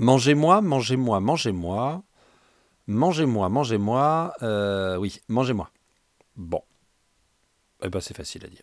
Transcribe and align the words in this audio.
Mangez-moi, 0.00 0.62
mangez-moi, 0.62 1.20
mangez-moi. 1.20 2.02
Mangez-moi, 2.86 3.50
mangez-moi. 3.50 4.32
Euh, 4.40 4.96
oui, 4.96 5.20
mangez-moi. 5.28 5.70
Bon. 6.36 6.62
Eh 7.84 7.90
ben, 7.90 8.00
c'est 8.00 8.16
facile 8.16 8.46
à 8.46 8.48
dire. 8.48 8.62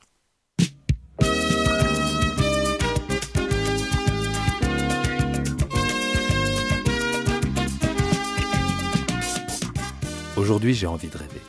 Aujourd'hui, 10.38 10.74
j'ai 10.74 10.88
envie 10.88 11.10
de 11.10 11.18
rêver. 11.20 11.42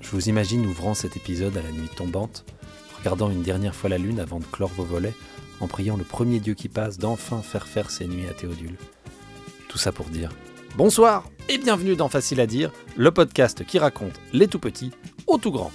Je 0.00 0.10
vous 0.10 0.28
imagine 0.28 0.66
ouvrant 0.66 0.92
cet 0.92 1.16
épisode 1.16 1.56
à 1.56 1.62
la 1.62 1.72
nuit 1.72 1.88
tombante, 1.96 2.44
regardant 2.98 3.30
une 3.30 3.42
dernière 3.42 3.74
fois 3.74 3.88
la 3.88 3.96
lune 3.96 4.20
avant 4.20 4.38
de 4.38 4.44
clore 4.44 4.72
vos 4.76 4.84
volets, 4.84 5.14
en 5.60 5.66
priant 5.66 5.96
le 5.96 6.04
premier 6.04 6.40
dieu 6.40 6.52
qui 6.52 6.68
passe 6.68 6.98
d'enfin 6.98 7.40
faire 7.40 7.66
faire 7.66 7.90
ses 7.90 8.06
nuits 8.06 8.28
à 8.28 8.34
Théodule. 8.34 8.76
Tout 9.70 9.78
ça 9.78 9.92
pour 9.92 10.06
dire 10.06 10.30
bonsoir 10.76 11.22
et 11.48 11.56
bienvenue 11.56 11.94
dans 11.94 12.08
Facile 12.08 12.40
à 12.40 12.48
dire, 12.48 12.72
le 12.96 13.12
podcast 13.12 13.64
qui 13.64 13.78
raconte 13.78 14.18
les 14.32 14.48
tout 14.48 14.58
petits 14.58 14.90
aux 15.28 15.38
tout 15.38 15.52
grands. 15.52 15.70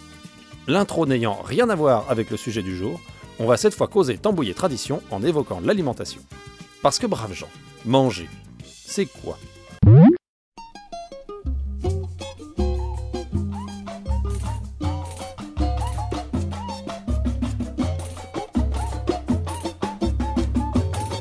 L'intro 0.67 1.05
n'ayant 1.05 1.41
rien 1.41 1.69
à 1.69 1.75
voir 1.75 2.05
avec 2.09 2.29
le 2.29 2.35
sujet 2.35 2.61
du 2.61 2.75
jour, 2.75 2.99
on 3.39 3.45
va 3.45 3.55
cette 3.55 3.73
fois 3.73 3.87
causer 3.87 4.17
tambouiller 4.17 4.53
tradition 4.53 5.01
en 5.11 5.23
évoquant 5.23 5.61
l'alimentation. 5.61 6.19
Parce 6.81 6.99
que 6.99 7.07
braves 7.07 7.31
gens, 7.31 7.47
manger, 7.85 8.27
c'est 8.65 9.05
quoi 9.05 9.39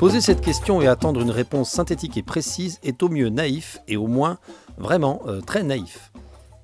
Poser 0.05 0.21
cette 0.21 0.43
question 0.43 0.83
et 0.83 0.87
attendre 0.87 1.23
une 1.23 1.31
réponse 1.31 1.71
synthétique 1.71 2.19
et 2.19 2.23
précise 2.23 2.79
est 2.83 3.03
au 3.03 3.09
mieux 3.09 3.31
naïf 3.31 3.79
et 3.89 3.97
au 3.97 4.07
moins 4.07 4.37
vraiment 4.77 5.23
euh, 5.27 5.41
très 5.41 5.63
naïf. 5.63 6.13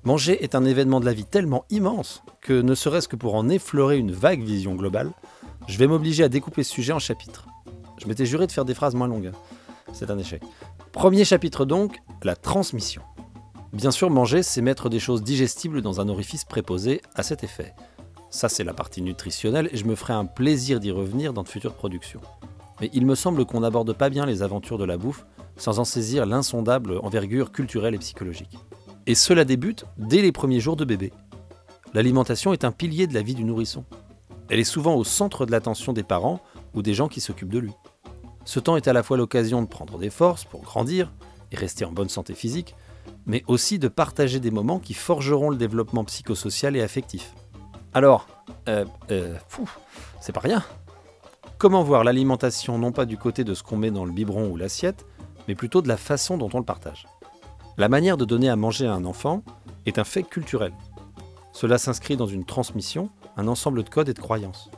Manger 0.03 0.43
est 0.43 0.53
un 0.53 0.63
événement 0.63 0.99
de 0.99 1.05
la 1.05 1.13
vie 1.13 1.25
tellement 1.25 1.65
immense 1.71 2.21
que 2.41 2.53
ne 2.53 2.75
serait-ce 2.75 3.07
que 3.07 3.15
pour 3.15 3.33
en 3.33 3.49
effleurer 3.49 3.97
une 3.97 4.11
vague 4.11 4.43
vision 4.43 4.75
globale, 4.75 5.09
je 5.67 5.79
vais 5.79 5.87
m'obliger 5.87 6.23
à 6.23 6.29
découper 6.29 6.61
ce 6.61 6.71
sujet 6.71 6.93
en 6.93 6.99
chapitres. 6.99 7.47
Je 7.97 8.05
m'étais 8.05 8.27
juré 8.27 8.45
de 8.45 8.51
faire 8.51 8.63
des 8.63 8.75
phrases 8.75 8.93
moins 8.93 9.07
longues. 9.07 9.31
C'est 9.91 10.11
un 10.11 10.19
échec. 10.19 10.43
Premier 10.91 11.25
chapitre 11.25 11.65
donc, 11.65 11.97
la 12.21 12.35
transmission. 12.35 13.01
Bien 13.73 13.89
sûr, 13.89 14.11
manger, 14.11 14.43
c'est 14.43 14.61
mettre 14.61 14.87
des 14.87 14.99
choses 14.99 15.23
digestibles 15.23 15.81
dans 15.81 15.99
un 15.99 16.09
orifice 16.09 16.45
préposé 16.45 17.01
à 17.15 17.23
cet 17.23 17.43
effet. 17.43 17.73
Ça, 18.29 18.49
c'est 18.49 18.63
la 18.63 18.75
partie 18.75 19.01
nutritionnelle 19.01 19.67
et 19.71 19.77
je 19.77 19.85
me 19.85 19.95
ferai 19.95 20.13
un 20.13 20.25
plaisir 20.25 20.79
d'y 20.79 20.91
revenir 20.91 21.33
dans 21.33 21.41
de 21.41 21.49
futures 21.49 21.73
productions 21.73 22.21
mais 22.81 22.89
il 22.93 23.05
me 23.05 23.15
semble 23.15 23.45
qu'on 23.45 23.59
n'aborde 23.59 23.93
pas 23.93 24.09
bien 24.09 24.25
les 24.25 24.41
aventures 24.41 24.79
de 24.79 24.85
la 24.85 24.97
bouffe 24.97 25.25
sans 25.55 25.79
en 25.79 25.85
saisir 25.85 26.25
l'insondable 26.25 26.97
envergure 27.03 27.51
culturelle 27.51 27.93
et 27.93 27.99
psychologique. 27.99 28.57
Et 29.05 29.13
cela 29.13 29.45
débute 29.45 29.85
dès 29.97 30.21
les 30.21 30.31
premiers 30.31 30.59
jours 30.59 30.75
de 30.75 30.83
bébé. 30.83 31.13
L'alimentation 31.93 32.53
est 32.53 32.65
un 32.65 32.71
pilier 32.71 33.05
de 33.05 33.13
la 33.13 33.21
vie 33.21 33.35
du 33.35 33.43
nourrisson. 33.43 33.85
Elle 34.49 34.59
est 34.59 34.63
souvent 34.63 34.95
au 34.95 35.03
centre 35.03 35.45
de 35.45 35.51
l'attention 35.51 35.93
des 35.93 36.03
parents 36.03 36.41
ou 36.73 36.81
des 36.81 36.93
gens 36.93 37.07
qui 37.07 37.21
s'occupent 37.21 37.53
de 37.53 37.59
lui. 37.59 37.73
Ce 38.45 38.59
temps 38.59 38.75
est 38.75 38.87
à 38.87 38.93
la 38.93 39.03
fois 39.03 39.17
l'occasion 39.17 39.61
de 39.61 39.67
prendre 39.67 39.99
des 39.99 40.09
forces 40.09 40.45
pour 40.45 40.61
grandir 40.61 41.13
et 41.51 41.57
rester 41.57 41.85
en 41.85 41.91
bonne 41.91 42.09
santé 42.09 42.33
physique, 42.33 42.75
mais 43.27 43.43
aussi 43.47 43.77
de 43.77 43.87
partager 43.89 44.39
des 44.39 44.51
moments 44.51 44.79
qui 44.79 44.95
forgeront 44.95 45.51
le 45.51 45.57
développement 45.57 46.03
psychosocial 46.05 46.75
et 46.75 46.81
affectif. 46.81 47.35
Alors, 47.93 48.27
euh, 48.67 48.85
euh, 49.11 49.35
c'est 50.19 50.31
pas 50.31 50.39
rien. 50.39 50.63
Comment 51.61 51.83
voir 51.83 52.03
l'alimentation 52.03 52.79
non 52.79 52.91
pas 52.91 53.05
du 53.05 53.19
côté 53.19 53.43
de 53.43 53.53
ce 53.53 53.61
qu'on 53.61 53.77
met 53.77 53.91
dans 53.91 54.03
le 54.03 54.11
biberon 54.11 54.49
ou 54.49 54.57
l'assiette, 54.57 55.05
mais 55.47 55.53
plutôt 55.53 55.83
de 55.83 55.87
la 55.87 55.95
façon 55.95 56.35
dont 56.35 56.49
on 56.55 56.57
le 56.57 56.65
partage? 56.65 57.05
La 57.77 57.87
manière 57.87 58.17
de 58.17 58.25
donner 58.25 58.49
à 58.49 58.55
manger 58.55 58.87
à 58.87 58.95
un 58.95 59.05
enfant 59.05 59.43
est 59.85 59.99
un 59.99 60.03
fait 60.03 60.23
culturel. 60.23 60.73
Cela 61.53 61.77
s'inscrit 61.77 62.17
dans 62.17 62.25
une 62.25 62.45
transmission, 62.45 63.11
un 63.37 63.47
ensemble 63.47 63.83
de 63.83 63.89
codes 63.89 64.09
et 64.09 64.15
de 64.15 64.19
croyances. 64.19 64.71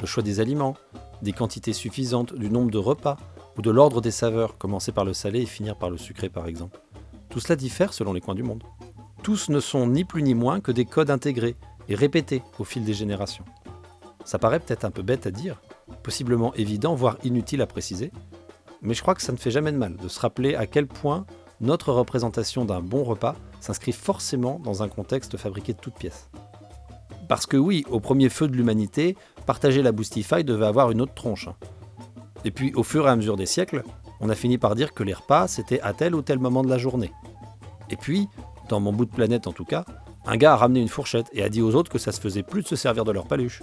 Le 0.00 0.06
choix 0.06 0.22
des 0.22 0.38
aliments, 0.38 0.76
des 1.20 1.32
quantités 1.32 1.72
suffisantes, 1.72 2.32
du 2.32 2.48
nombre 2.48 2.70
de 2.70 2.78
repas, 2.78 3.16
ou 3.58 3.62
de 3.62 3.72
l'ordre 3.72 4.00
des 4.00 4.12
saveurs, 4.12 4.56
commencer 4.56 4.92
par 4.92 5.04
le 5.04 5.14
salé 5.14 5.40
et 5.40 5.46
finir 5.46 5.74
par 5.74 5.90
le 5.90 5.98
sucré 5.98 6.28
par 6.28 6.46
exemple. 6.46 6.80
Tout 7.28 7.40
cela 7.40 7.56
diffère 7.56 7.92
selon 7.92 8.12
les 8.12 8.20
coins 8.20 8.36
du 8.36 8.44
monde. 8.44 8.62
Tous 9.24 9.48
ne 9.48 9.58
sont 9.58 9.88
ni 9.88 10.04
plus 10.04 10.22
ni 10.22 10.34
moins 10.34 10.60
que 10.60 10.70
des 10.70 10.84
codes 10.84 11.10
intégrés 11.10 11.56
et 11.88 11.96
répétés 11.96 12.44
au 12.60 12.62
fil 12.62 12.84
des 12.84 12.94
générations. 12.94 13.44
Ça 14.24 14.38
paraît 14.38 14.60
peut-être 14.60 14.84
un 14.84 14.92
peu 14.92 15.02
bête 15.02 15.26
à 15.26 15.32
dire, 15.32 15.60
possiblement 16.04 16.54
évident, 16.54 16.94
voire 16.94 17.16
inutile 17.24 17.62
à 17.62 17.66
préciser, 17.66 18.12
mais 18.82 18.94
je 18.94 19.02
crois 19.02 19.14
que 19.14 19.22
ça 19.22 19.32
ne 19.32 19.38
fait 19.38 19.50
jamais 19.50 19.72
de 19.72 19.78
mal 19.78 19.96
de 19.96 20.08
se 20.08 20.20
rappeler 20.20 20.54
à 20.54 20.66
quel 20.66 20.86
point 20.86 21.26
notre 21.60 21.92
représentation 21.92 22.64
d'un 22.64 22.80
bon 22.80 23.02
repas 23.02 23.34
s'inscrit 23.60 23.92
forcément 23.92 24.60
dans 24.62 24.82
un 24.82 24.88
contexte 24.88 25.36
fabriqué 25.36 25.72
de 25.72 25.78
toutes 25.78 25.94
pièces. 25.94 26.28
Parce 27.28 27.46
que 27.46 27.56
oui, 27.56 27.84
au 27.90 28.00
premier 28.00 28.28
feu 28.28 28.46
de 28.46 28.54
l'humanité, 28.54 29.16
partager 29.46 29.82
la 29.82 29.92
boostify 29.92 30.44
devait 30.44 30.66
avoir 30.66 30.90
une 30.90 31.00
autre 31.00 31.14
tronche. 31.14 31.48
Et 32.44 32.50
puis 32.50 32.72
au 32.74 32.82
fur 32.82 33.06
et 33.06 33.10
à 33.10 33.16
mesure 33.16 33.36
des 33.36 33.46
siècles, 33.46 33.82
on 34.20 34.28
a 34.28 34.34
fini 34.34 34.58
par 34.58 34.74
dire 34.74 34.92
que 34.92 35.02
les 35.02 35.14
repas 35.14 35.48
c'était 35.48 35.80
à 35.80 35.94
tel 35.94 36.14
ou 36.14 36.20
tel 36.20 36.38
moment 36.38 36.62
de 36.62 36.68
la 36.68 36.78
journée. 36.78 37.12
Et 37.90 37.96
puis, 37.96 38.28
dans 38.68 38.80
mon 38.80 38.92
bout 38.92 39.06
de 39.06 39.10
planète 39.10 39.46
en 39.46 39.52
tout 39.52 39.64
cas, 39.64 39.84
un 40.26 40.36
gars 40.36 40.52
a 40.52 40.56
ramené 40.56 40.80
une 40.80 40.88
fourchette 40.88 41.26
et 41.32 41.42
a 41.42 41.48
dit 41.48 41.62
aux 41.62 41.74
autres 41.74 41.90
que 41.90 41.98
ça 41.98 42.12
se 42.12 42.20
faisait 42.20 42.42
plus 42.42 42.62
de 42.62 42.68
se 42.68 42.76
servir 42.76 43.04
de 43.04 43.12
leur 43.12 43.26
paluche. 43.26 43.62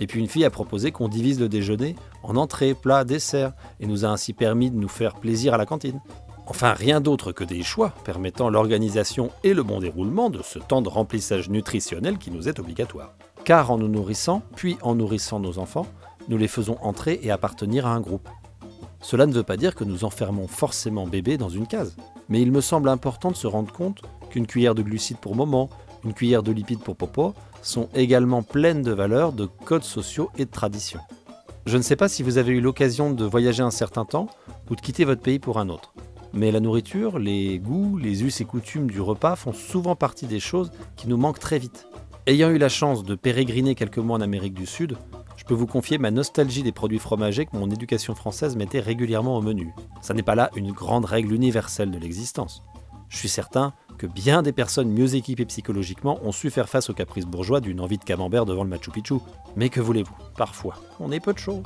Et 0.00 0.06
puis 0.06 0.18
une 0.18 0.28
fille 0.28 0.44
a 0.44 0.50
proposé 0.50 0.92
qu'on 0.92 1.08
divise 1.08 1.38
le 1.38 1.48
déjeuner 1.48 1.94
en 2.22 2.36
entrée, 2.36 2.74
plat, 2.74 3.04
dessert, 3.04 3.52
et 3.78 3.86
nous 3.86 4.04
a 4.04 4.08
ainsi 4.08 4.32
permis 4.32 4.70
de 4.70 4.76
nous 4.76 4.88
faire 4.88 5.14
plaisir 5.14 5.54
à 5.54 5.58
la 5.58 5.66
cantine. 5.66 6.00
Enfin, 6.46 6.72
rien 6.72 7.00
d'autre 7.00 7.30
que 7.30 7.44
des 7.44 7.62
choix 7.62 7.92
permettant 8.04 8.48
l'organisation 8.48 9.30
et 9.44 9.54
le 9.54 9.62
bon 9.62 9.78
déroulement 9.78 10.30
de 10.30 10.42
ce 10.42 10.58
temps 10.58 10.82
de 10.82 10.88
remplissage 10.88 11.48
nutritionnel 11.48 12.18
qui 12.18 12.32
nous 12.32 12.48
est 12.48 12.58
obligatoire. 12.58 13.14
Car 13.44 13.70
en 13.70 13.78
nous 13.78 13.88
nourrissant, 13.88 14.42
puis 14.56 14.76
en 14.82 14.96
nourrissant 14.96 15.38
nos 15.38 15.58
enfants, 15.58 15.86
nous 16.28 16.36
les 16.36 16.48
faisons 16.48 16.76
entrer 16.82 17.20
et 17.22 17.30
appartenir 17.30 17.86
à 17.86 17.94
un 17.94 18.00
groupe. 18.00 18.28
Cela 19.00 19.26
ne 19.26 19.32
veut 19.32 19.44
pas 19.44 19.56
dire 19.56 19.74
que 19.74 19.84
nous 19.84 20.04
enfermons 20.04 20.48
forcément 20.48 21.06
bébé 21.06 21.38
dans 21.38 21.48
une 21.48 21.66
case, 21.66 21.96
mais 22.28 22.42
il 22.42 22.50
me 22.50 22.60
semble 22.60 22.88
important 22.88 23.30
de 23.30 23.36
se 23.36 23.46
rendre 23.46 23.72
compte 23.72 24.02
qu'une 24.30 24.46
cuillère 24.46 24.74
de 24.74 24.82
glucides 24.82 25.18
pour 25.18 25.36
moment, 25.36 25.70
une 26.04 26.14
cuillère 26.14 26.42
de 26.42 26.52
lipides 26.52 26.82
pour 26.82 26.96
popo, 26.96 27.34
sont 27.62 27.88
également 27.94 28.42
pleines 28.42 28.82
de 28.82 28.92
valeurs, 28.92 29.32
de 29.32 29.46
codes 29.46 29.84
sociaux 29.84 30.30
et 30.36 30.44
de 30.44 30.50
traditions. 30.50 31.00
Je 31.66 31.76
ne 31.76 31.82
sais 31.82 31.96
pas 31.96 32.08
si 32.08 32.22
vous 32.22 32.38
avez 32.38 32.52
eu 32.52 32.60
l'occasion 32.60 33.12
de 33.12 33.24
voyager 33.24 33.62
un 33.62 33.70
certain 33.70 34.04
temps 34.04 34.28
ou 34.70 34.76
de 34.76 34.80
quitter 34.80 35.04
votre 35.04 35.20
pays 35.20 35.38
pour 35.38 35.58
un 35.58 35.68
autre. 35.68 35.92
Mais 36.32 36.52
la 36.52 36.60
nourriture, 36.60 37.18
les 37.18 37.58
goûts, 37.58 37.98
les 37.98 38.22
us 38.22 38.40
et 38.40 38.44
coutumes 38.44 38.90
du 38.90 39.00
repas 39.00 39.36
font 39.36 39.52
souvent 39.52 39.96
partie 39.96 40.26
des 40.26 40.40
choses 40.40 40.70
qui 40.96 41.08
nous 41.08 41.16
manquent 41.16 41.40
très 41.40 41.58
vite. 41.58 41.86
Ayant 42.26 42.50
eu 42.50 42.58
la 42.58 42.68
chance 42.68 43.02
de 43.04 43.14
pérégriner 43.14 43.74
quelques 43.74 43.98
mois 43.98 44.18
en 44.18 44.20
Amérique 44.20 44.54
du 44.54 44.66
Sud, 44.66 44.96
je 45.36 45.44
peux 45.44 45.54
vous 45.54 45.66
confier 45.66 45.98
ma 45.98 46.10
nostalgie 46.10 46.62
des 46.62 46.70
produits 46.70 46.98
fromagers 46.98 47.46
que 47.46 47.56
mon 47.56 47.70
éducation 47.70 48.14
française 48.14 48.56
mettait 48.56 48.80
régulièrement 48.80 49.36
au 49.36 49.42
menu. 49.42 49.72
Ça 50.02 50.14
n'est 50.14 50.22
pas 50.22 50.34
là 50.34 50.50
une 50.54 50.70
grande 50.70 51.06
règle 51.06 51.32
universelle 51.32 51.90
de 51.90 51.98
l'existence. 51.98 52.62
Je 53.08 53.16
suis 53.16 53.28
certain 53.28 53.72
que 54.00 54.06
bien 54.06 54.40
des 54.40 54.52
personnes 54.52 54.88
mieux 54.88 55.14
équipées 55.14 55.44
psychologiquement 55.44 56.18
ont 56.24 56.32
su 56.32 56.48
faire 56.48 56.70
face 56.70 56.88
aux 56.88 56.94
caprices 56.94 57.26
bourgeois 57.26 57.60
d'une 57.60 57.82
envie 57.82 57.98
de 57.98 58.04
camembert 58.04 58.46
devant 58.46 58.64
le 58.64 58.70
Machu 58.70 58.90
Picchu. 58.90 59.16
Mais 59.56 59.68
que 59.68 59.78
voulez-vous? 59.78 60.16
Parfois, 60.38 60.76
on 61.00 61.12
est 61.12 61.20
peu 61.20 61.34
de 61.34 61.38
chaud. 61.38 61.62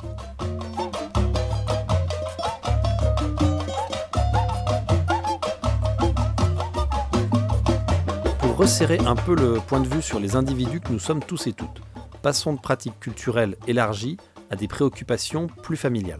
Pour 8.41 8.57
resserrer 8.57 8.99
un 8.99 9.15
peu 9.15 9.33
le 9.33 9.61
point 9.65 9.79
de 9.79 9.87
vue 9.87 10.01
sur 10.01 10.19
les 10.19 10.35
individus 10.35 10.81
que 10.81 10.91
nous 10.91 10.99
sommes 10.99 11.23
tous 11.23 11.47
et 11.47 11.53
toutes, 11.53 11.81
passons 12.21 12.51
de 12.51 12.59
pratiques 12.59 12.99
culturelles 12.99 13.55
élargies 13.65 14.17
à 14.49 14.57
des 14.57 14.67
préoccupations 14.67 15.47
plus 15.47 15.77
familiales. 15.77 16.19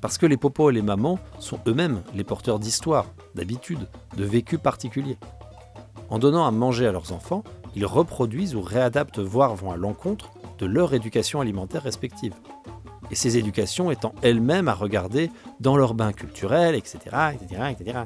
Parce 0.00 0.18
que 0.18 0.26
les 0.26 0.36
popos 0.36 0.70
et 0.70 0.72
les 0.72 0.82
mamans 0.82 1.20
sont 1.38 1.60
eux-mêmes 1.68 2.02
les 2.16 2.24
porteurs 2.24 2.58
d'histoires, 2.58 3.06
d'habitudes, 3.36 3.86
de 4.16 4.24
vécus 4.24 4.58
particuliers. 4.58 5.18
En 6.12 6.18
donnant 6.18 6.46
à 6.46 6.50
manger 6.50 6.86
à 6.86 6.92
leurs 6.92 7.12
enfants, 7.12 7.42
ils 7.74 7.86
reproduisent 7.86 8.54
ou 8.54 8.60
réadaptent, 8.60 9.18
voire 9.18 9.54
vont 9.54 9.72
à 9.72 9.78
l'encontre 9.78 10.30
de 10.58 10.66
leur 10.66 10.92
éducation 10.92 11.40
alimentaire 11.40 11.84
respective. 11.84 12.34
Et 13.10 13.14
ces 13.14 13.38
éducations 13.38 13.90
étant 13.90 14.12
elles-mêmes 14.20 14.68
à 14.68 14.74
regarder 14.74 15.30
dans 15.60 15.74
leur 15.74 15.94
bain 15.94 16.12
culturel, 16.12 16.74
etc., 16.74 16.98
etc., 17.32 17.62
etc. 17.70 18.00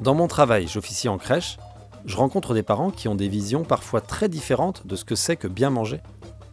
Dans 0.00 0.16
mon 0.16 0.26
travail, 0.26 0.66
j'officie 0.66 1.08
en 1.08 1.16
crèche, 1.16 1.58
je 2.06 2.16
rencontre 2.16 2.54
des 2.54 2.64
parents 2.64 2.90
qui 2.90 3.06
ont 3.06 3.14
des 3.14 3.28
visions 3.28 3.62
parfois 3.62 4.00
très 4.00 4.28
différentes 4.28 4.88
de 4.88 4.96
ce 4.96 5.04
que 5.04 5.14
c'est 5.14 5.36
que 5.36 5.46
bien 5.46 5.70
manger. 5.70 6.00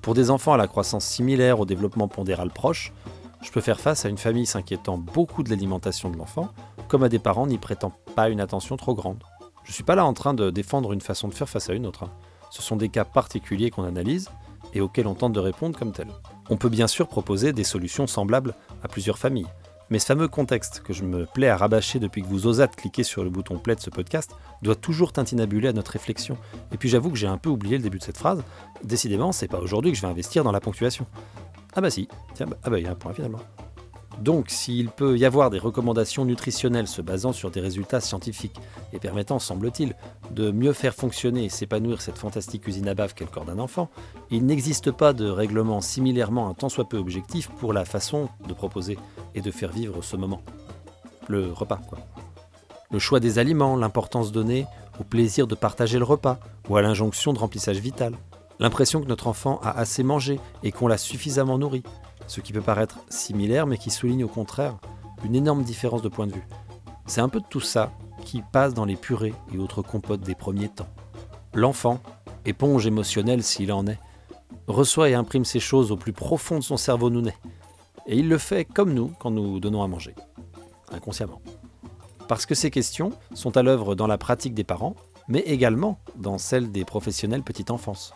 Pour 0.03 0.13
des 0.13 0.29
enfants 0.29 0.53
à 0.53 0.57
la 0.57 0.67
croissance 0.67 1.05
similaire 1.05 1.59
au 1.59 1.65
développement 1.65 2.07
pondéral 2.07 2.51
proche, 2.51 2.93
je 3.41 3.49
peux 3.49 3.61
faire 3.61 3.79
face 3.79 4.05
à 4.05 4.09
une 4.09 4.19
famille 4.19 4.45
s'inquiétant 4.45 4.99
beaucoup 4.99 5.41
de 5.41 5.49
l'alimentation 5.49 6.11
de 6.11 6.17
l'enfant, 6.17 6.49
comme 6.89 7.01
à 7.01 7.09
des 7.09 7.17
parents 7.17 7.47
n'y 7.47 7.57
prêtant 7.57 7.91
pas 8.15 8.29
une 8.29 8.39
attention 8.39 8.77
trop 8.77 8.93
grande. 8.93 9.23
Je 9.65 9.71
ne 9.71 9.73
suis 9.73 9.83
pas 9.83 9.95
là 9.95 10.05
en 10.05 10.13
train 10.13 10.35
de 10.35 10.51
défendre 10.51 10.93
une 10.93 11.01
façon 11.01 11.27
de 11.27 11.33
faire 11.33 11.49
face 11.49 11.69
à 11.69 11.73
une 11.73 11.87
autre. 11.87 12.03
Hein. 12.03 12.11
Ce 12.51 12.61
sont 12.61 12.75
des 12.75 12.89
cas 12.89 13.03
particuliers 13.03 13.71
qu'on 13.71 13.83
analyse 13.83 14.29
et 14.73 14.81
auxquels 14.81 15.07
on 15.07 15.15
tente 15.15 15.33
de 15.33 15.39
répondre 15.39 15.77
comme 15.77 15.91
tel. 15.91 16.07
On 16.51 16.57
peut 16.57 16.69
bien 16.69 16.85
sûr 16.85 17.07
proposer 17.07 17.51
des 17.51 17.63
solutions 17.63 18.05
semblables 18.05 18.53
à 18.83 18.87
plusieurs 18.87 19.17
familles, 19.17 19.47
Mais 19.89 19.99
ce 19.99 20.05
fameux 20.05 20.27
contexte 20.27 20.81
que 20.81 20.93
je 20.93 21.03
me 21.03 21.25
plais 21.25 21.49
à 21.49 21.57
rabâcher 21.57 21.99
depuis 21.99 22.21
que 22.21 22.27
vous 22.27 22.45
osâtes 22.45 22.75
cliquer 22.75 23.03
sur 23.03 23.23
le 23.23 23.29
bouton 23.31 23.57
play 23.57 23.75
de 23.75 23.81
ce 23.81 23.89
podcast 23.89 24.35
doit 24.61 24.75
toujours 24.75 25.11
tintinabuler 25.11 25.67
à 25.69 25.73
notre 25.73 25.91
réflexion. 25.91 26.37
Et 26.71 26.77
puis 26.77 26.89
j'avoue 26.89 27.09
que 27.09 27.17
j'ai 27.17 27.27
un 27.27 27.37
peu 27.37 27.49
oublié 27.49 27.77
le 27.77 27.83
début 27.83 27.99
de 27.99 28.03
cette 28.03 28.17
phrase. 28.17 28.43
Décidément, 28.83 29.31
c'est 29.31 29.47
pas 29.47 29.59
aujourd'hui 29.59 29.91
que 29.91 29.97
je 29.97 30.01
vais 30.01 30.07
investir 30.07 30.43
dans 30.43 30.51
la 30.51 30.59
ponctuation. 30.59 31.07
Ah 31.75 31.81
bah 31.81 31.89
si, 31.89 32.07
tiens, 32.35 32.45
bah, 32.45 32.57
ah 32.63 32.69
bah 32.69 32.79
il 32.79 32.85
y 32.85 32.87
a 32.87 32.91
un 32.91 32.95
point 32.95 33.13
finalement. 33.13 33.39
Donc, 34.19 34.49
s'il 34.49 34.89
peut 34.89 35.17
y 35.17 35.25
avoir 35.25 35.49
des 35.49 35.59
recommandations 35.59 36.25
nutritionnelles 36.25 36.87
se 36.87 37.01
basant 37.01 37.33
sur 37.33 37.51
des 37.51 37.59
résultats 37.59 37.99
scientifiques 37.99 38.55
et 38.93 38.99
permettant, 38.99 39.39
semble-t-il, 39.39 39.95
de 40.31 40.51
mieux 40.51 40.73
faire 40.73 40.93
fonctionner 40.93 41.45
et 41.45 41.49
s'épanouir 41.49 42.01
cette 42.01 42.17
fantastique 42.17 42.67
usine 42.67 42.87
à 42.87 42.93
bave 42.93 43.13
qu'est 43.13 43.25
le 43.25 43.31
corps 43.31 43.45
d'un 43.45 43.59
enfant, 43.59 43.89
il 44.31 44.45
n'existe 44.45 44.91
pas 44.91 45.13
de 45.13 45.29
règlement 45.29 45.81
similairement 45.81 46.47
un 46.47 46.53
tant 46.53 46.69
soit 46.69 46.87
peu 46.87 46.97
objectif 46.97 47.49
pour 47.59 47.73
la 47.73 47.85
façon 47.85 48.29
de 48.47 48.53
proposer 48.53 48.97
et 49.33 49.41
de 49.41 49.51
faire 49.51 49.71
vivre 49.71 50.01
ce 50.01 50.15
moment. 50.15 50.41
Le 51.27 51.51
repas, 51.51 51.81
quoi. 51.87 51.99
Le 52.91 52.99
choix 52.99 53.19
des 53.19 53.39
aliments, 53.39 53.75
l'importance 53.75 54.31
donnée 54.31 54.67
au 54.99 55.03
plaisir 55.03 55.47
de 55.47 55.55
partager 55.55 55.97
le 55.97 56.05
repas 56.05 56.39
ou 56.69 56.77
à 56.77 56.81
l'injonction 56.81 57.33
de 57.33 57.39
remplissage 57.39 57.77
vital. 57.77 58.13
L'impression 58.59 59.01
que 59.01 59.07
notre 59.07 59.27
enfant 59.27 59.59
a 59.63 59.71
assez 59.71 60.03
mangé 60.03 60.39
et 60.63 60.71
qu'on 60.71 60.87
l'a 60.87 60.97
suffisamment 60.97 61.57
nourri, 61.57 61.83
ce 62.27 62.41
qui 62.41 62.53
peut 62.53 62.61
paraître 62.61 62.99
similaire 63.09 63.67
mais 63.67 63.77
qui 63.77 63.89
souligne 63.89 64.23
au 64.23 64.29
contraire 64.29 64.77
une 65.23 65.35
énorme 65.35 65.63
différence 65.63 66.01
de 66.01 66.09
point 66.09 66.27
de 66.27 66.33
vue. 66.33 66.47
C'est 67.05 67.21
un 67.21 67.29
peu 67.29 67.39
de 67.39 67.45
tout 67.49 67.61
ça 67.61 67.91
qui 68.23 68.41
passe 68.41 68.73
dans 68.73 68.85
les 68.85 68.95
purées 68.95 69.33
et 69.53 69.57
autres 69.57 69.81
compotes 69.81 70.21
des 70.21 70.35
premiers 70.35 70.69
temps. 70.69 70.87
L'enfant, 71.53 71.99
éponge 72.45 72.87
émotionnelle 72.87 73.43
s'il 73.43 73.71
en 73.71 73.87
est, 73.87 73.99
reçoit 74.67 75.09
et 75.09 75.13
imprime 75.13 75.45
ces 75.45 75.59
choses 75.59 75.91
au 75.91 75.97
plus 75.97 76.13
profond 76.13 76.57
de 76.57 76.63
son 76.63 76.77
cerveau 76.77 77.09
nounet. 77.09 77.35
Et 78.07 78.17
il 78.17 78.29
le 78.29 78.37
fait 78.37 78.65
comme 78.65 78.93
nous 78.93 79.11
quand 79.19 79.31
nous 79.31 79.59
donnons 79.59 79.83
à 79.83 79.87
manger, 79.87 80.15
inconsciemment. 80.91 81.41
Parce 82.27 82.45
que 82.45 82.55
ces 82.55 82.71
questions 82.71 83.11
sont 83.33 83.55
à 83.57 83.63
l'œuvre 83.63 83.95
dans 83.95 84.07
la 84.07 84.17
pratique 84.17 84.53
des 84.53 84.63
parents, 84.63 84.95
mais 85.27 85.41
également 85.41 85.99
dans 86.15 86.37
celle 86.37 86.71
des 86.71 86.85
professionnels 86.85 87.43
petite 87.43 87.71
enfance 87.71 88.13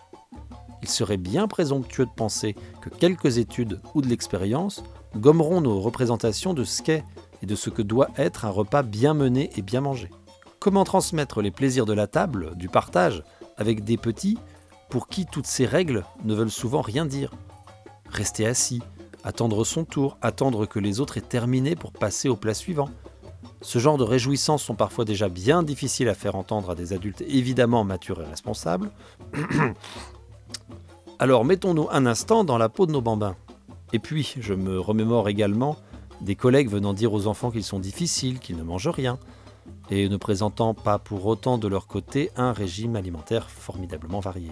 il 0.81 0.89
serait 0.89 1.17
bien 1.17 1.47
présomptueux 1.47 2.05
de 2.05 2.11
penser 2.15 2.55
que 2.81 2.89
quelques 2.89 3.37
études 3.37 3.81
ou 3.93 4.01
de 4.01 4.07
l'expérience 4.07 4.83
gommeront 5.15 5.61
nos 5.61 5.79
représentations 5.79 6.53
de 6.53 6.63
ce 6.63 6.81
qu'est 6.81 7.03
et 7.41 7.45
de 7.45 7.55
ce 7.55 7.69
que 7.69 7.81
doit 7.81 8.09
être 8.17 8.45
un 8.45 8.49
repas 8.49 8.83
bien 8.83 9.13
mené 9.13 9.49
et 9.55 9.61
bien 9.61 9.81
mangé. 9.81 10.09
Comment 10.59 10.83
transmettre 10.83 11.41
les 11.41 11.51
plaisirs 11.51 11.85
de 11.85 11.93
la 11.93 12.07
table, 12.07 12.55
du 12.55 12.67
partage, 12.67 13.23
avec 13.57 13.83
des 13.83 13.97
petits 13.97 14.37
pour 14.89 15.07
qui 15.07 15.25
toutes 15.25 15.47
ces 15.47 15.65
règles 15.65 16.03
ne 16.23 16.35
veulent 16.35 16.51
souvent 16.51 16.81
rien 16.81 17.05
dire? 17.05 17.31
Rester 18.09 18.45
assis, 18.45 18.81
attendre 19.23 19.63
son 19.63 19.85
tour, 19.85 20.17
attendre 20.21 20.65
que 20.65 20.79
les 20.79 20.99
autres 20.99 21.17
aient 21.17 21.21
terminé 21.21 21.75
pour 21.75 21.91
passer 21.91 22.27
au 22.27 22.35
plat 22.35 22.53
suivant. 22.53 22.89
Ce 23.61 23.79
genre 23.79 23.97
de 23.97 24.03
réjouissances 24.03 24.63
sont 24.63 24.75
parfois 24.75 25.05
déjà 25.05 25.29
bien 25.29 25.63
difficiles 25.63 26.09
à 26.09 26.13
faire 26.13 26.35
entendre 26.35 26.71
à 26.71 26.75
des 26.75 26.93
adultes 26.93 27.21
évidemment 27.21 27.83
matures 27.83 28.21
et 28.21 28.25
responsables. 28.25 28.89
Alors 31.21 31.43
mettons-nous 31.43 31.89
un 31.91 32.05
instant 32.05 32.45
dans 32.45 32.57
la 32.57 32.69
peau 32.69 32.85
de 32.85 32.93
nos 32.93 33.01
bambins. 33.01 33.35
Et 33.91 33.99
puis, 33.99 34.35
je 34.39 34.53
me 34.53 34.79
remémore 34.79 35.27
également 35.27 35.75
des 36.21 36.35
collègues 36.35 36.69
venant 36.69 36.93
dire 36.93 37.11
aux 37.11 37.27
enfants 37.27 37.51
qu'ils 37.51 37.65
sont 37.65 37.79
difficiles, 37.79 38.39
qu'ils 38.39 38.55
ne 38.55 38.63
mangent 38.63 38.87
rien, 38.87 39.19
et 39.89 40.07
ne 40.07 40.15
présentant 40.15 40.73
pas 40.73 40.97
pour 40.97 41.25
autant 41.25 41.57
de 41.57 41.67
leur 41.67 41.87
côté 41.87 42.31
un 42.37 42.53
régime 42.53 42.95
alimentaire 42.95 43.49
formidablement 43.49 44.21
varié. 44.21 44.51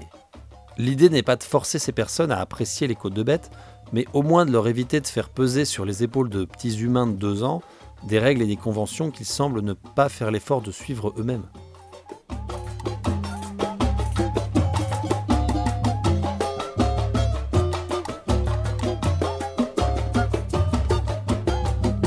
L'idée 0.77 1.09
n'est 1.09 1.23
pas 1.23 1.37
de 1.37 1.43
forcer 1.43 1.79
ces 1.79 1.93
personnes 1.93 2.31
à 2.31 2.41
apprécier 2.41 2.85
les 2.85 2.95
côtes 2.95 3.13
de 3.13 3.23
bête, 3.23 3.49
mais 3.93 4.05
au 4.11 4.21
moins 4.21 4.45
de 4.45 4.51
leur 4.51 4.67
éviter 4.67 4.99
de 4.99 5.07
faire 5.07 5.29
peser 5.29 5.63
sur 5.63 5.85
les 5.85 6.03
épaules 6.03 6.29
de 6.29 6.43
petits 6.43 6.81
humains 6.81 7.07
de 7.07 7.13
deux 7.13 7.43
ans 7.43 7.61
des 8.03 8.19
règles 8.19 8.41
et 8.41 8.47
des 8.47 8.57
conventions 8.57 9.09
qu'ils 9.09 9.25
semblent 9.25 9.61
ne 9.61 9.73
pas 9.73 10.09
faire 10.09 10.31
l'effort 10.31 10.61
de 10.61 10.71
suivre 10.71 11.13
eux-mêmes. 11.17 11.45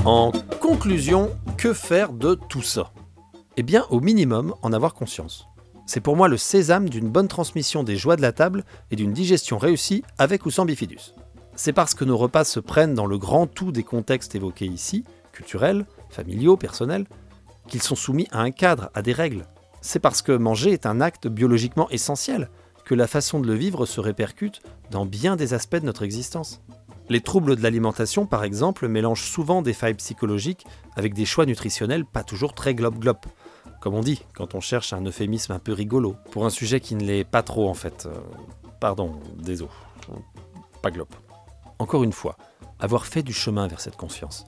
En 0.06 0.32
conclusion, 0.60 1.30
que 1.58 1.74
faire 1.74 2.14
de 2.14 2.34
tout 2.34 2.62
ça? 2.62 2.90
Eh 3.58 3.62
bien, 3.62 3.84
au 3.90 4.00
minimum, 4.00 4.54
en 4.62 4.72
avoir 4.72 4.94
conscience. 4.94 5.46
C'est 5.84 6.00
pour 6.00 6.16
moi 6.16 6.26
le 6.26 6.38
sésame 6.38 6.88
d'une 6.88 7.10
bonne 7.10 7.28
transmission 7.28 7.82
des 7.82 7.96
joies 7.96 8.16
de 8.16 8.22
la 8.22 8.32
table 8.32 8.64
et 8.90 8.96
d'une 8.96 9.12
digestion 9.12 9.58
réussie 9.58 10.02
avec 10.16 10.46
ou 10.46 10.50
sans 10.50 10.64
bifidus. 10.64 11.12
C'est 11.54 11.74
parce 11.74 11.92
que 11.92 12.06
nos 12.06 12.16
repas 12.16 12.44
se 12.44 12.60
prennent 12.60 12.94
dans 12.94 13.04
le 13.04 13.18
grand 13.18 13.46
tout 13.46 13.72
des 13.72 13.82
contextes 13.82 14.34
évoqués 14.34 14.64
ici, 14.64 15.04
culturels, 15.32 15.84
familiaux, 16.08 16.56
personnels, 16.56 17.06
qu'ils 17.68 17.82
sont 17.82 17.94
soumis 17.94 18.26
à 18.30 18.40
un 18.40 18.52
cadre, 18.52 18.88
à 18.94 19.02
des 19.02 19.12
règles. 19.12 19.44
C'est 19.82 20.00
parce 20.00 20.22
que 20.22 20.32
manger 20.32 20.72
est 20.72 20.86
un 20.86 21.02
acte 21.02 21.28
biologiquement 21.28 21.90
essentiel 21.90 22.48
que 22.86 22.94
la 22.94 23.06
façon 23.06 23.38
de 23.38 23.46
le 23.46 23.54
vivre 23.54 23.84
se 23.84 24.00
répercute 24.00 24.62
dans 24.90 25.04
bien 25.04 25.36
des 25.36 25.52
aspects 25.52 25.76
de 25.76 25.84
notre 25.84 26.04
existence. 26.04 26.62
Les 27.10 27.20
troubles 27.20 27.56
de 27.56 27.62
l'alimentation, 27.62 28.24
par 28.24 28.44
exemple, 28.44 28.86
mélangent 28.86 29.28
souvent 29.28 29.62
des 29.62 29.72
failles 29.72 29.94
psychologiques 29.94 30.64
avec 30.94 31.12
des 31.12 31.24
choix 31.24 31.44
nutritionnels 31.44 32.04
pas 32.04 32.22
toujours 32.22 32.54
très 32.54 32.72
globe-globe. 32.72 33.18
Comme 33.80 33.94
on 33.94 34.00
dit, 34.00 34.22
quand 34.32 34.54
on 34.54 34.60
cherche 34.60 34.92
un 34.92 35.04
euphémisme 35.04 35.52
un 35.52 35.58
peu 35.58 35.72
rigolo, 35.72 36.14
pour 36.30 36.46
un 36.46 36.50
sujet 36.50 36.78
qui 36.78 36.94
ne 36.94 37.02
l'est 37.02 37.24
pas 37.24 37.42
trop 37.42 37.68
en 37.68 37.74
fait. 37.74 38.06
Euh, 38.06 38.16
pardon, 38.78 39.18
désolé. 39.36 39.72
Pas 40.82 40.92
globe. 40.92 41.08
Encore 41.80 42.04
une 42.04 42.12
fois, 42.12 42.36
avoir 42.78 43.06
fait 43.06 43.24
du 43.24 43.32
chemin 43.32 43.66
vers 43.66 43.80
cette 43.80 43.96
conscience. 43.96 44.46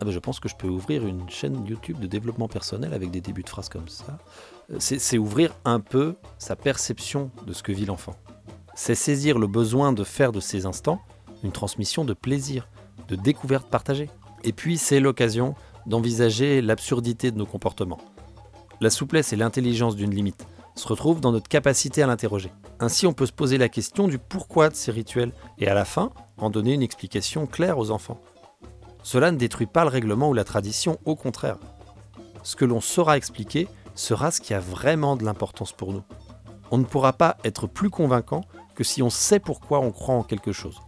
Ah 0.00 0.04
ben 0.04 0.12
je 0.12 0.20
pense 0.20 0.38
que 0.38 0.48
je 0.48 0.54
peux 0.54 0.68
ouvrir 0.68 1.04
une 1.04 1.28
chaîne 1.28 1.66
YouTube 1.66 1.98
de 1.98 2.06
développement 2.06 2.46
personnel 2.46 2.94
avec 2.94 3.10
des 3.10 3.20
débuts 3.20 3.42
de 3.42 3.48
phrases 3.48 3.68
comme 3.68 3.88
ça. 3.88 4.18
Euh, 4.70 4.76
c'est 4.78 5.18
ouvrir 5.18 5.52
un 5.64 5.80
peu 5.80 6.14
sa 6.38 6.54
perception 6.54 7.32
de 7.48 7.52
ce 7.52 7.64
que 7.64 7.72
vit 7.72 7.84
l'enfant. 7.84 8.14
C'est 8.76 8.94
saisir 8.94 9.40
le 9.40 9.48
besoin 9.48 9.92
de 9.92 10.04
faire 10.04 10.30
de 10.30 10.38
ces 10.38 10.66
instants 10.66 11.00
une 11.44 11.52
transmission 11.52 12.04
de 12.04 12.14
plaisir, 12.14 12.68
de 13.08 13.14
découverte 13.14 13.68
partagée. 13.68 14.10
Et 14.42 14.52
puis 14.52 14.78
c'est 14.78 14.98
l'occasion 14.98 15.54
d'envisager 15.86 16.60
l'absurdité 16.60 17.30
de 17.30 17.38
nos 17.38 17.46
comportements. 17.46 18.00
La 18.80 18.90
souplesse 18.90 19.32
et 19.32 19.36
l'intelligence 19.36 19.94
d'une 19.94 20.14
limite 20.14 20.46
se 20.74 20.88
retrouvent 20.88 21.20
dans 21.20 21.30
notre 21.30 21.48
capacité 21.48 22.02
à 22.02 22.06
l'interroger. 22.06 22.50
Ainsi 22.80 23.06
on 23.06 23.12
peut 23.12 23.26
se 23.26 23.32
poser 23.32 23.58
la 23.58 23.68
question 23.68 24.08
du 24.08 24.18
pourquoi 24.18 24.70
de 24.70 24.74
ces 24.74 24.90
rituels 24.90 25.32
et 25.58 25.68
à 25.68 25.74
la 25.74 25.84
fin 25.84 26.10
en 26.38 26.50
donner 26.50 26.72
une 26.72 26.82
explication 26.82 27.46
claire 27.46 27.78
aux 27.78 27.90
enfants. 27.90 28.20
Cela 29.02 29.30
ne 29.30 29.36
détruit 29.36 29.66
pas 29.66 29.84
le 29.84 29.90
règlement 29.90 30.30
ou 30.30 30.34
la 30.34 30.44
tradition, 30.44 30.98
au 31.04 31.14
contraire. 31.14 31.58
Ce 32.42 32.56
que 32.56 32.64
l'on 32.64 32.80
saura 32.80 33.16
expliquer 33.16 33.68
sera 33.94 34.30
ce 34.30 34.40
qui 34.40 34.54
a 34.54 34.60
vraiment 34.60 35.14
de 35.14 35.24
l'importance 35.24 35.72
pour 35.72 35.92
nous. 35.92 36.02
On 36.70 36.78
ne 36.78 36.84
pourra 36.84 37.12
pas 37.12 37.36
être 37.44 37.66
plus 37.66 37.90
convaincant 37.90 38.40
que 38.74 38.82
si 38.82 39.02
on 39.02 39.10
sait 39.10 39.38
pourquoi 39.38 39.80
on 39.80 39.92
croit 39.92 40.16
en 40.16 40.22
quelque 40.24 40.52
chose. 40.52 40.80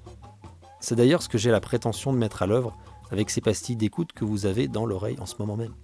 C'est 0.80 0.94
d'ailleurs 0.94 1.22
ce 1.22 1.28
que 1.28 1.38
j'ai 1.38 1.50
la 1.50 1.60
prétention 1.60 2.12
de 2.12 2.18
mettre 2.18 2.42
à 2.42 2.46
l'œuvre 2.46 2.76
avec 3.10 3.30
ces 3.30 3.40
pastilles 3.40 3.76
d'écoute 3.76 4.12
que 4.12 4.24
vous 4.24 4.46
avez 4.46 4.68
dans 4.68 4.84
l'oreille 4.84 5.18
en 5.20 5.26
ce 5.26 5.36
moment 5.38 5.56
même. 5.56 5.74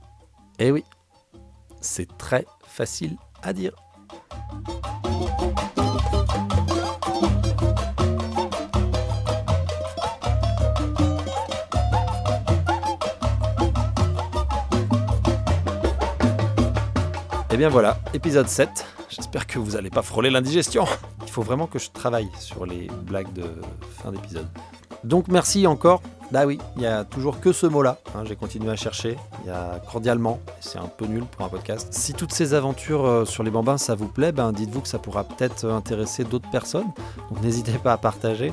Eh 0.59 0.71
oui, 0.71 0.85
c'est 1.81 2.17
très 2.19 2.47
facile 2.67 3.17
à 3.43 3.53
dire. 3.53 3.73
Et 17.51 17.55
eh 17.55 17.59
bien 17.59 17.69
voilà, 17.69 17.99
épisode 18.15 18.49
7. 18.49 18.87
J'espère 19.11 19.47
que 19.47 19.59
vous 19.59 19.73
n'allez 19.73 19.91
pas 19.91 20.01
frôler 20.01 20.31
l'indigestion. 20.31 20.87
Il 21.23 21.31
faut 21.31 21.43
vraiment 21.43 21.67
que 21.67 21.79
je 21.79 21.91
travaille 21.91 22.31
sur 22.39 22.65
les 22.65 22.87
blagues 23.05 23.33
de 23.35 23.45
fin 24.03 24.11
d'épisode. 24.11 24.49
Donc 25.05 25.29
merci 25.29 25.67
encore. 25.67 26.03
Bah 26.31 26.47
oui, 26.47 26.59
il 26.77 26.81
n'y 26.81 26.87
a 26.87 27.05
toujours 27.05 27.41
que 27.41 27.53
ce 27.53 27.67
mot-là. 27.67 27.99
Hein, 28.15 28.23
j'ai 28.25 28.37
continué 28.37 28.71
à 28.71 28.77
chercher. 28.77 29.19
Il 29.45 29.49
y 29.49 29.51
a 29.51 29.81
cordialement. 29.91 30.41
C'est 30.61 30.79
un 30.79 30.89
peu 30.89 31.05
nul 31.05 31.25
pour 31.25 31.45
un 31.45 31.51
podcast. 31.51 31.89
Si 31.91 32.15
toutes 32.15 32.33
ces 32.33 32.55
aventures 32.55 33.05
euh, 33.05 33.25
sur 33.27 33.43
les 33.43 33.51
bambins, 33.51 33.77
ça 33.77 33.95
vous 33.95 34.09
plaît, 34.09 34.33
ben 34.33 34.51
dites-vous 34.51 34.81
que 34.81 34.89
ça 34.89 34.99
pourra 34.99 35.25
peut-être 35.25 35.67
intéresser 35.67 36.25
d'autres 36.25 36.51
personnes. 36.51 36.91
Donc 37.29 37.43
n'hésitez 37.43 37.73
pas 37.73 37.93
à 37.93 37.99
partager, 37.99 38.51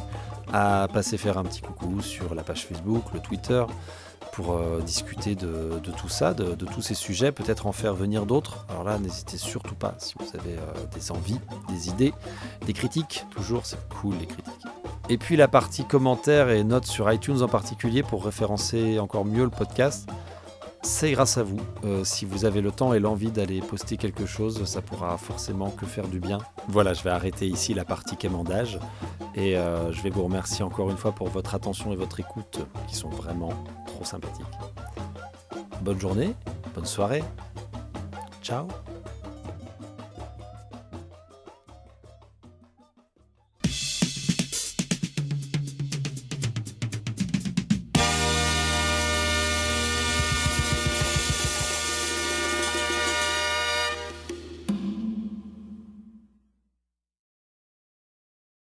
à 0.52 0.90
passer 0.92 1.18
faire 1.18 1.38
un 1.38 1.44
petit 1.44 1.62
coucou 1.62 2.02
sur 2.02 2.36
la 2.36 2.44
page 2.44 2.66
Facebook, 2.66 3.04
le 3.14 3.22
Twitter, 3.22 3.64
pour 4.34 4.56
euh, 4.56 4.82
discuter 4.82 5.36
de, 5.36 5.80
tout 5.98 6.10
ça, 6.10 6.34
de, 6.34 6.66
tous 6.66 6.82
ces 6.82 6.96
sujets, 6.96 7.32
peut-être 7.32 7.66
en 7.66 7.72
faire 7.72 7.94
venir 7.94 8.26
d'autres. 8.26 8.66
Alors 8.70 8.84
là, 8.84 9.00
n'hésitez 9.00 9.38
surtout 9.38 9.76
pas 9.76 9.96
si 10.00 10.16
vous 10.20 10.38
avez 10.38 10.58
euh, 10.58 10.86
des 10.94 11.12
envies, 11.12 11.40
des 11.70 11.88
idées, 11.88 12.14
des 12.66 12.74
critiques. 12.74 13.26
Toujours, 13.32 13.66
c'est 13.66 13.80
cool 13.88 14.16
les 14.20 14.28
critiques. 14.28 14.79
Et 15.10 15.18
puis 15.18 15.36
la 15.36 15.48
partie 15.48 15.86
commentaires 15.86 16.50
et 16.50 16.64
notes 16.64 16.86
sur 16.86 17.12
iTunes 17.12 17.42
en 17.42 17.48
particulier 17.48 18.04
pour 18.04 18.24
référencer 18.24 19.00
encore 19.00 19.26
mieux 19.26 19.44
le 19.44 19.50
podcast. 19.50 20.08
C'est 20.82 21.12
grâce 21.12 21.38
à 21.38 21.44
vous. 21.44 21.60
Euh, 21.84 22.04
si 22.06 22.24
vous 22.26 22.46
avez 22.46 22.62
le 22.62 22.72
temps 22.72 22.94
et 22.94 23.00
l'envie 23.00 23.32
d'aller 23.32 23.60
poster 23.60 23.98
quelque 23.98 24.26
chose, 24.26 24.64
ça 24.64 24.82
pourra 24.82 25.18
forcément 25.18 25.72
que 25.72 25.86
faire 25.86 26.08
du 26.08 26.20
bien. 26.20 26.38
Voilà, 26.68 26.94
je 26.94 27.04
vais 27.04 27.10
arrêter 27.10 27.48
ici 27.48 27.74
la 27.74 27.84
partie 27.84 28.16
quémandage 28.16 28.80
et 29.36 29.58
euh, 29.58 29.92
je 29.92 30.02
vais 30.02 30.10
vous 30.10 30.24
remercier 30.24 30.64
encore 30.64 30.90
une 30.90 30.98
fois 30.98 31.12
pour 31.12 31.28
votre 31.28 31.54
attention 31.54 31.92
et 31.92 31.96
votre 31.96 32.20
écoute 32.20 32.60
qui 32.88 32.96
sont 32.96 33.10
vraiment 33.10 33.50
trop 33.86 33.90
trop 34.00 34.06
sympathique. 34.06 34.46
Bonne 35.82 36.00
journée, 36.00 36.34
bonne 36.74 36.86
soirée. 36.86 37.24
Ciao 38.42 38.68